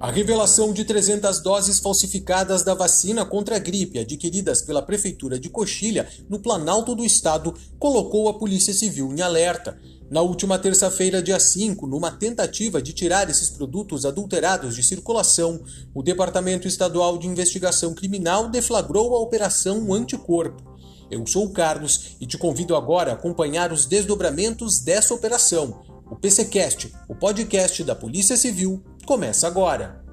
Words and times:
A 0.00 0.10
revelação 0.10 0.72
de 0.72 0.82
300 0.82 1.42
doses 1.42 1.78
falsificadas 1.78 2.62
da 2.62 2.72
vacina 2.72 3.22
contra 3.26 3.56
a 3.56 3.58
gripe 3.58 3.98
adquiridas 3.98 4.62
pela 4.62 4.80
Prefeitura 4.80 5.38
de 5.38 5.50
Coxilha, 5.50 6.08
no 6.26 6.38
Planalto 6.38 6.94
do 6.94 7.04
Estado, 7.04 7.54
colocou 7.78 8.26
a 8.26 8.38
Polícia 8.38 8.72
Civil 8.72 9.12
em 9.12 9.20
alerta. 9.20 9.78
Na 10.10 10.22
última 10.22 10.58
terça-feira, 10.58 11.22
dia 11.22 11.38
5, 11.38 11.86
numa 11.86 12.10
tentativa 12.10 12.80
de 12.80 12.94
tirar 12.94 13.28
esses 13.28 13.50
produtos 13.50 14.06
adulterados 14.06 14.74
de 14.74 14.82
circulação, 14.82 15.62
o 15.94 16.02
Departamento 16.02 16.66
Estadual 16.66 17.18
de 17.18 17.26
Investigação 17.26 17.92
Criminal 17.92 18.48
deflagrou 18.48 19.14
a 19.14 19.20
Operação 19.20 19.92
Anticorpo. 19.92 20.62
Eu 21.10 21.26
sou 21.26 21.44
o 21.44 21.52
Carlos 21.52 22.16
e 22.18 22.26
te 22.26 22.38
convido 22.38 22.74
agora 22.74 23.10
a 23.10 23.14
acompanhar 23.14 23.70
os 23.70 23.84
desdobramentos 23.84 24.80
dessa 24.80 25.12
operação. 25.12 25.82
O 26.10 26.16
PCcast, 26.16 26.90
o 27.06 27.14
podcast 27.14 27.84
da 27.84 27.94
Polícia 27.94 28.36
Civil, 28.36 28.82
começa 29.10 29.48
agora. 29.48 30.04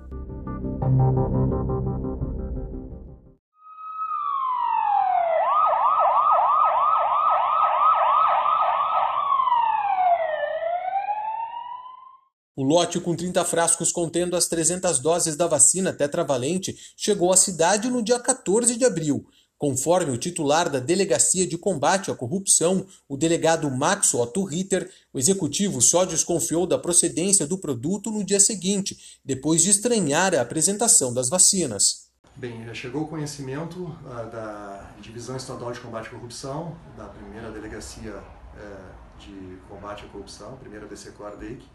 O 12.56 12.64
lote 12.64 13.00
com 13.00 13.16
30 13.16 13.46
frascos 13.46 13.92
contendo 13.92 14.36
as 14.36 14.48
300 14.48 14.98
doses 14.98 15.36
da 15.36 15.45
vacina 15.45 15.94
tetravalente 15.94 16.76
chegou 16.98 17.32
à 17.32 17.38
cidade 17.38 17.92
no 17.92 18.02
dia 18.02 18.20
14 18.20 18.76
de 18.76 18.84
abril. 18.84 19.28
Conforme 19.58 20.12
o 20.12 20.18
titular 20.18 20.70
da 20.70 20.80
Delegacia 20.80 21.48
de 21.48 21.58
Combate 21.58 22.12
à 22.12 22.16
Corrupção, 22.16 22.86
o 23.10 23.18
delegado 23.18 23.70
Max 23.72 24.14
Otto 24.14 24.44
Ritter, 24.44 24.88
o 25.12 25.18
executivo 25.18 25.82
só 25.82 26.06
desconfiou 26.06 26.68
da 26.68 26.78
procedência 26.78 27.48
do 27.48 27.58
produto 27.58 28.12
no 28.12 28.24
dia 28.24 28.40
seguinte, 28.40 29.20
depois 29.26 29.64
de 29.64 29.72
estranhar 29.72 30.36
a 30.36 30.42
apresentação 30.42 31.12
das 31.12 31.28
vacinas. 31.28 32.08
Bem, 32.36 32.72
chegou 32.76 33.02
o 33.02 33.08
conhecimento 33.08 33.80
uh, 33.80 34.31
da 34.31 34.92
Divisão 35.02 35.36
Estadual 35.36 35.72
de 35.72 35.80
Combate 35.80 36.09
à 36.09 36.12
Corrupção, 36.12 36.78
da 36.96 37.06
primeira 37.06 37.50
Delegacia 37.50 38.14
uh, 38.14 39.20
de 39.20 39.58
Combate 39.68 40.06
à 40.06 40.08
Corrupção, 40.09 40.56
primeira 40.58 40.86
DCCOR 40.86 41.36
DEIC, 41.38 41.66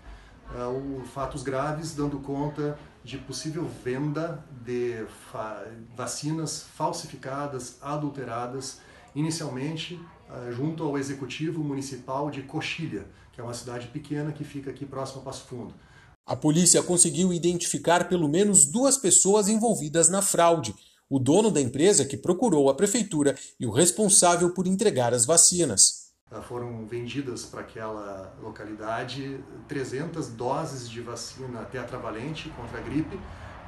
uh, 0.51 1.05
fatos 1.07 1.43
graves 1.43 1.95
dando 1.95 2.19
conta 2.21 2.79
de 3.05 3.19
possível 3.19 3.69
venda 3.85 4.45
de 4.65 5.05
fa 5.31 5.65
vacinas 5.97 6.65
falsificadas, 6.77 7.77
adulteradas, 7.81 8.79
inicialmente 9.15 9.95
uh, 9.95 10.53
junto 10.53 10.85
ao 10.85 10.99
Executivo 10.99 11.63
Municipal 11.63 12.31
de 12.31 12.43
Coxilha, 12.43 13.07
que 13.33 13.41
é 13.41 13.45
uma 13.45 13.55
cidade 13.55 13.89
pequena 13.89 14.33
que 14.33 14.45
fica 14.45 14.71
aqui 14.71 14.85
próximo 14.87 15.21
a 15.23 15.25
Passo 15.25 15.45
Fundo. 15.47 15.75
A 16.25 16.37
polícia 16.37 16.83
conseguiu 16.83 17.33
identificar 17.33 18.09
pelo 18.09 18.29
menos 18.29 18.65
duas 18.65 18.97
pessoas 18.97 19.49
envolvidas 19.49 20.09
na 20.09 20.23
fraude: 20.23 20.75
o 21.11 21.19
dono 21.19 21.51
da 21.51 21.61
empresa 21.61 22.05
que 22.05 22.17
procurou 22.17 22.71
a 22.71 22.75
prefeitura 22.75 23.37
e 23.59 23.67
o 23.67 23.71
responsável 23.71 24.51
por 24.55 24.67
entregar 24.67 25.13
as 25.13 25.25
vacinas 25.25 26.02
foram 26.41 26.87
vendidas 26.87 27.45
para 27.45 27.61
aquela 27.61 28.35
localidade 28.43 29.39
300 29.69 30.29
doses 30.29 30.89
de 30.89 31.01
vacina 31.01 31.65
tetravalente 31.65 32.49
contra 32.51 32.79
a 32.79 32.81
gripe 32.81 33.19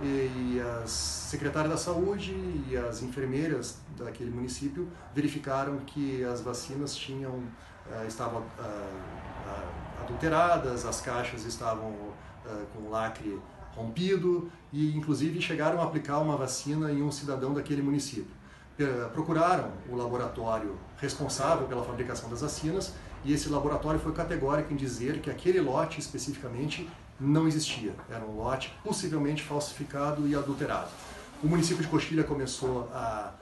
e 0.02 0.60
as 0.82 0.90
secretárias 0.90 1.70
da 1.70 1.76
saúde 1.76 2.32
e 2.68 2.76
as 2.76 3.02
enfermeiras 3.02 3.78
daquele 3.96 4.30
município 4.30 4.88
verificaram 5.14 5.78
que 5.80 6.24
as 6.24 6.40
vacinas 6.40 6.96
tinham 6.96 7.44
eh, 7.90 8.06
estavam 8.08 8.42
eh, 8.58 10.02
adulteradas, 10.02 10.84
as 10.84 11.00
caixas 11.00 11.44
estavam 11.44 11.94
com 12.74 12.90
lacre 12.90 13.40
rompido 13.74 14.50
e 14.72 14.96
inclusive 14.96 15.40
chegaram 15.40 15.80
a 15.80 15.84
aplicar 15.84 16.18
uma 16.18 16.36
vacina 16.36 16.90
em 16.92 17.02
um 17.02 17.10
cidadão 17.10 17.52
daquele 17.52 17.82
município. 17.82 18.43
Eh, 18.76 19.08
procuraram 19.12 19.70
o 19.88 19.94
laboratório 19.94 20.76
responsável 20.98 21.68
pela 21.68 21.84
fabricação 21.84 22.28
das 22.28 22.40
vacinas 22.40 22.92
e 23.24 23.32
esse 23.32 23.48
laboratório 23.48 24.00
foi 24.00 24.12
categórico 24.12 24.72
em 24.72 24.76
dizer 24.76 25.20
que 25.20 25.30
aquele 25.30 25.60
lote 25.60 26.00
especificamente 26.00 26.90
não 27.20 27.46
existia. 27.46 27.94
Era 28.10 28.24
um 28.24 28.36
lote 28.36 28.76
possivelmente 28.82 29.44
falsificado 29.44 30.26
e 30.26 30.34
adulterado. 30.34 30.88
O 31.40 31.46
município 31.46 31.84
de 31.84 31.88
Coxilha 31.88 32.24
começou 32.24 32.90
a 32.92 33.34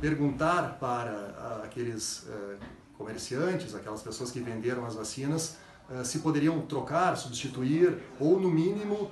perguntar 0.00 0.78
para 0.78 1.62
aqueles 1.64 2.24
eh, 2.28 2.56
comerciantes, 2.96 3.74
aquelas 3.74 4.02
pessoas 4.02 4.30
que 4.30 4.38
venderam 4.38 4.86
as 4.86 4.94
vacinas, 4.94 5.56
eh, 5.90 6.04
se 6.04 6.20
poderiam 6.20 6.60
trocar, 6.60 7.16
substituir 7.16 7.98
ou, 8.20 8.38
no 8.38 8.48
mínimo, 8.52 9.10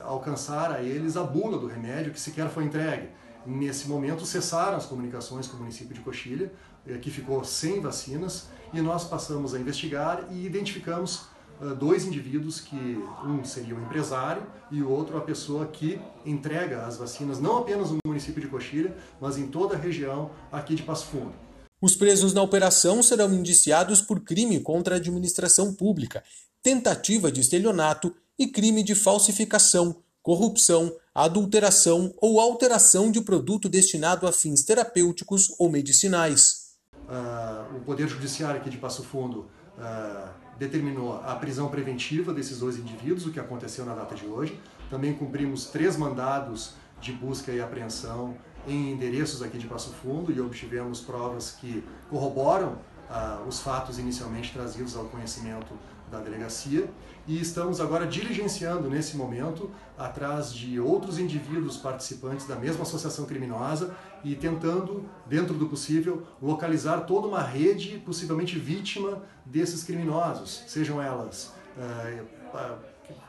alcançar 0.00 0.72
a 0.72 0.82
eles 0.82 1.16
a 1.16 1.22
bula 1.22 1.56
do 1.56 1.68
remédio 1.68 2.10
que 2.10 2.18
sequer 2.18 2.48
foi 2.48 2.64
entregue. 2.64 3.22
Nesse 3.44 3.88
momento 3.88 4.24
cessaram 4.24 4.76
as 4.76 4.86
comunicações 4.86 5.46
com 5.46 5.56
o 5.56 5.60
município 5.60 5.94
de 5.94 6.00
Coxilha, 6.00 6.52
eh, 6.86 6.98
que 6.98 7.10
ficou 7.10 7.42
sem 7.44 7.80
vacinas, 7.80 8.48
e 8.72 8.80
nós 8.80 9.04
passamos 9.04 9.54
a 9.54 9.58
investigar 9.58 10.26
e 10.30 10.46
identificamos 10.46 11.26
uh, 11.60 11.74
dois 11.74 12.06
indivíduos 12.06 12.60
que 12.60 12.98
um 13.24 13.44
seria 13.44 13.74
o 13.74 13.82
empresário 13.82 14.42
e 14.70 14.82
o 14.82 14.88
outro 14.88 15.16
a 15.16 15.20
pessoa 15.20 15.66
que 15.66 16.00
entrega 16.24 16.86
as 16.86 16.96
vacinas 16.96 17.38
não 17.38 17.58
apenas 17.58 17.90
no 17.90 17.98
município 18.06 18.40
de 18.40 18.48
Coxilha, 18.48 18.96
mas 19.20 19.36
em 19.36 19.46
toda 19.46 19.74
a 19.74 19.78
região 19.78 20.30
aqui 20.50 20.74
de 20.74 20.82
Passo 20.82 21.06
Fundo. 21.06 21.32
Os 21.80 21.96
presos 21.96 22.32
na 22.32 22.40
operação 22.40 23.02
serão 23.02 23.32
indiciados 23.34 24.00
por 24.00 24.20
crime 24.20 24.60
contra 24.60 24.94
a 24.94 24.98
administração 24.98 25.74
pública, 25.74 26.22
tentativa 26.62 27.30
de 27.30 27.40
estelionato 27.40 28.14
e 28.38 28.46
crime 28.46 28.82
de 28.82 28.94
falsificação, 28.94 29.96
corrupção, 30.22 30.94
adulteração 31.14 32.12
ou 32.20 32.40
alteração 32.40 33.10
de 33.10 33.20
produto 33.20 33.68
destinado 33.68 34.26
a 34.26 34.32
fins 34.32 34.64
terapêuticos 34.64 35.54
ou 35.58 35.70
medicinais. 35.70 36.72
Uh, 36.94 37.76
o 37.76 37.80
Poder 37.80 38.08
Judiciário 38.08 38.60
aqui 38.60 38.70
de 38.70 38.78
Passo 38.78 39.02
Fundo 39.02 39.46
uh, 39.76 40.28
determinou 40.58 41.14
a 41.16 41.34
prisão 41.34 41.68
preventiva 41.68 42.32
desses 42.32 42.58
dois 42.58 42.78
indivíduos, 42.78 43.26
o 43.26 43.32
que 43.32 43.40
aconteceu 43.40 43.84
na 43.84 43.94
data 43.94 44.14
de 44.14 44.26
hoje. 44.26 44.58
Também 44.88 45.12
cumprimos 45.12 45.66
três 45.66 45.96
mandados 45.96 46.74
de 47.00 47.12
busca 47.12 47.52
e 47.52 47.60
apreensão 47.60 48.36
em 48.66 48.92
endereços 48.92 49.42
aqui 49.42 49.58
de 49.58 49.66
Passo 49.66 49.90
Fundo 49.90 50.32
e 50.32 50.40
obtivemos 50.40 51.00
provas 51.00 51.50
que 51.50 51.84
corroboram 52.08 52.78
uh, 53.10 53.46
os 53.46 53.60
fatos 53.60 53.98
inicialmente 53.98 54.52
trazidos 54.52 54.96
ao 54.96 55.06
conhecimento 55.06 55.74
da 56.12 56.20
delegacia 56.20 56.88
e 57.26 57.40
estamos 57.40 57.80
agora 57.80 58.06
diligenciando 58.06 58.88
nesse 58.88 59.16
momento 59.16 59.70
atrás 59.96 60.52
de 60.52 60.78
outros 60.78 61.18
indivíduos 61.18 61.78
participantes 61.78 62.46
da 62.46 62.54
mesma 62.54 62.82
associação 62.82 63.24
criminosa 63.24 63.96
e 64.22 64.34
tentando, 64.36 65.08
dentro 65.26 65.54
do 65.54 65.66
possível, 65.66 66.22
localizar 66.40 67.06
toda 67.06 67.26
uma 67.26 67.42
rede 67.42 67.98
possivelmente 67.98 68.58
vítima 68.58 69.22
desses 69.44 69.82
criminosos, 69.82 70.64
sejam 70.66 71.00
elas 71.00 71.54
uh, 71.76 72.22
uh, 72.54 72.78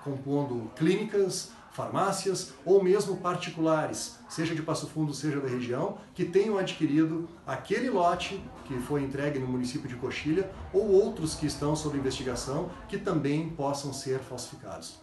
compondo 0.04 0.70
clínicas, 0.76 1.52
farmácias 1.74 2.54
ou 2.64 2.82
mesmo 2.82 3.18
particulares, 3.18 4.20
seja 4.30 4.56
de 4.56 4.62
Passo 4.62 4.88
Fundo, 4.88 5.14
seja 5.14 5.40
da 5.40 5.50
região, 5.50 5.98
que 6.14 6.24
tenham 6.24 6.58
adquirido 6.58 7.28
aquele 7.46 7.90
lote 7.90 8.42
que 8.66 8.78
foi 8.80 9.04
entregue 9.04 9.40
no 9.40 9.48
município 9.48 9.90
de 9.90 9.96
Coxilha 9.96 10.50
ou 10.72 10.88
outros 10.92 11.36
que 11.36 11.48
estão 11.48 11.76
sob 11.76 11.98
investigação 11.98 12.70
que 12.88 12.98
também 12.98 13.50
possam 13.50 13.92
ser 13.92 14.20
falsificados. 14.20 15.02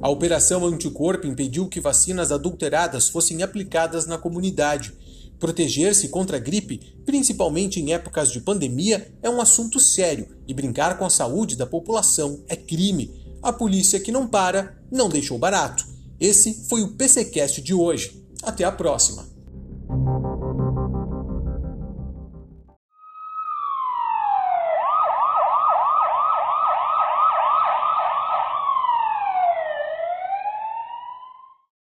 A 0.00 0.08
Operação 0.08 0.64
Anticorpo 0.64 1.26
impediu 1.26 1.68
que 1.68 1.80
vacinas 1.80 2.30
adulteradas 2.30 3.08
fossem 3.08 3.42
aplicadas 3.42 4.06
na 4.06 4.16
comunidade 4.16 4.94
Proteger-se 5.38 6.08
contra 6.08 6.38
a 6.38 6.40
gripe, 6.40 6.96
principalmente 7.04 7.80
em 7.80 7.92
épocas 7.92 8.32
de 8.32 8.40
pandemia, 8.40 9.12
é 9.22 9.28
um 9.28 9.40
assunto 9.40 9.78
sério 9.78 10.28
e 10.48 10.54
brincar 10.54 10.96
com 10.98 11.04
a 11.04 11.10
saúde 11.10 11.56
da 11.56 11.66
população 11.66 12.42
é 12.48 12.56
crime. 12.56 13.10
A 13.42 13.52
polícia 13.52 14.00
que 14.00 14.10
não 14.10 14.26
para 14.26 14.78
não 14.90 15.08
deixou 15.08 15.38
barato. 15.38 15.86
Esse 16.18 16.66
foi 16.68 16.82
o 16.82 16.94
PCcast 16.94 17.60
de 17.60 17.74
hoje. 17.74 18.24
Até 18.42 18.64
a 18.64 18.72
próxima. 18.72 19.35